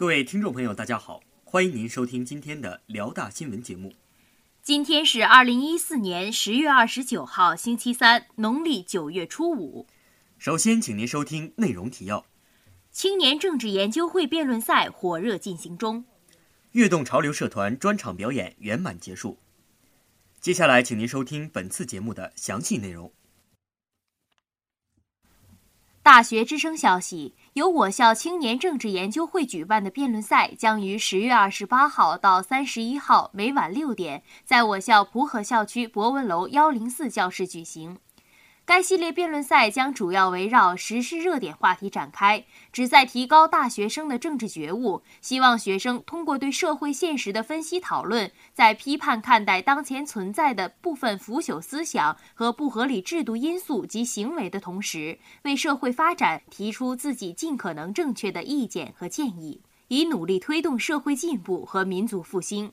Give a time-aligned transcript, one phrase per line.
[0.00, 3.92] 各位听众朋友，大家好，欢迎您收听今天的辽大新闻节目。
[4.62, 9.86] 今天是二零一四年十月二十九号，星期三，农历九月初五。
[10.38, 12.24] 首先，请您收听内容提要：
[12.90, 16.06] 青年政治研究会辩论赛火热进行中，
[16.70, 19.36] 跃动潮流社团专场表演圆满结束。
[20.40, 23.12] 接下来，请您收听本次节目的详细内容。
[26.20, 37.96] 大学之声消息：由我校青年政治研究会举办的辩论赛将于十月二十八号到三十一号每晚六点，在我校浦河校区博文楼幺零四教室举行。
[38.70, 45.02] 该系列辩论赛将主要围绕时事热点话题展开，旨在提高大学生的政治觉悟。
[45.20, 62.70] 希望学生通过对社会现实的分析讨论，在批判看待当前存在的部分腐朽思想和不合理制度因素及行为的同时，为社会发展提出自己尽可能正确的意见和建议，以努力推动社会进步和民族复兴。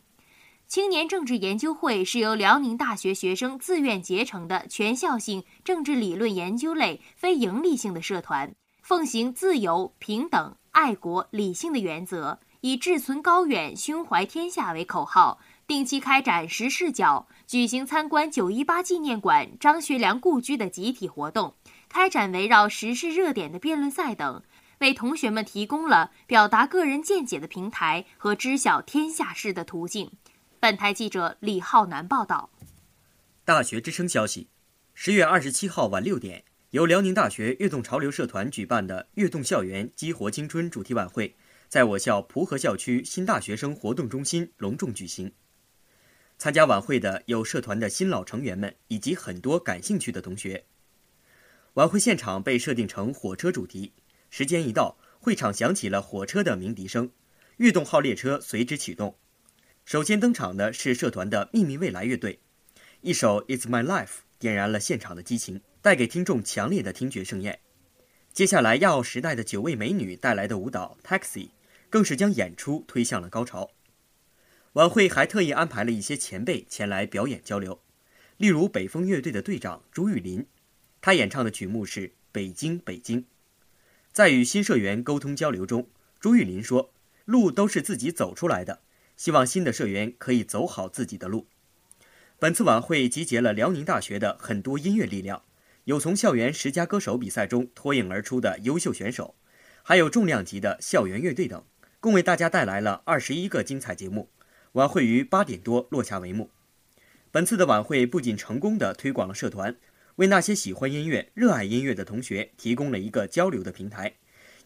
[0.68, 21.54] 青年政治研究会是由辽宁大学学生自愿结成的全校性政治理论研究类非营利性的社团，奉行自由、平等、爱国、理性的原则，以志存高远、胸怀天下为口号，定期开展实视角，举行参观九一八纪念馆、张学良故居的集体活动，
[21.88, 24.44] 开展围绕时事热点的辩论赛等，
[24.80, 30.12] 为同学们提供了表达个人见解的平台和知晓天下事的途径。
[30.60, 32.50] 本台记者李浩南报道。
[33.46, 34.50] 大学之声消息：
[34.96, 41.36] 十月二十七号晚六点，由辽宁大学跃动潮流社团举办的“跃动校园，激活青春”主题晚会，
[41.70, 45.32] 在我校蒲河校区新大学生活动中心隆重举行。
[46.40, 50.66] 参加晚会的有社团的新老成员们以及很多感兴趣的同学。
[51.76, 53.94] 晚会现场被设定成火车主题，
[54.32, 57.12] 时间一到，会场响起了火车的鸣笛声，
[57.58, 59.16] 跃动号列车随之启动。
[59.88, 62.42] 首先登场的是社团的秘密未来乐队，
[63.00, 64.06] 一首《It's My Life》
[64.38, 67.62] 点燃了现场的激情，带给听众强烈的听觉盛宴。
[68.34, 71.46] 接下来，亚奥时代的九位美女带来的舞蹈《Taxi》
[71.90, 73.72] 更是将演出推向了高潮。
[74.74, 77.80] 晚会还特意安排了一些前辈前来表演交流，
[78.36, 80.46] 例如北风乐队的队长朱玉林，
[81.00, 83.22] 他演唱的曲目是《北京北京》。
[84.12, 85.88] 在与新社员沟通交流中，
[86.20, 86.92] 朱玉林说
[87.24, 88.82] ：“路都是自己走出来的。”
[89.18, 91.48] 希望新的社员可以走好自己的路。
[92.40, 95.42] 本次晚会集结了辽宁大学的很多音乐力量，
[95.86, 99.36] 有从校园十佳歌手比赛中脱颖而出的优秀选手，
[99.82, 101.66] 还有重量级的校园乐队等，
[102.00, 104.30] 共为大家带来了二十一个精彩节目。
[104.74, 106.52] 晚会于八点多落下帷幕。
[107.32, 109.76] 本次的晚会不仅成功的推广了社团，
[110.18, 114.14] 为那些喜欢音乐、热爱音乐的同学提供了一个交流的平台，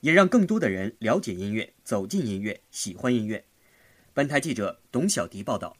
[0.02, 3.46] 也让更多的人了解音乐、走进音乐、喜欢音乐。
[4.14, 5.78] 本台记者董小迪报道。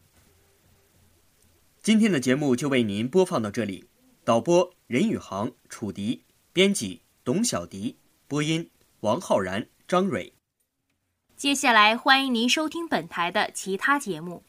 [1.82, 3.90] 今天的节目就为您播放到这里。
[4.24, 7.98] 导播任宇航、楚迪，编辑董小迪，
[8.28, 8.70] 播音
[9.02, 10.32] 王浩然、张蕊。
[11.36, 14.44] 接下来欢迎您收听本台的其他节目。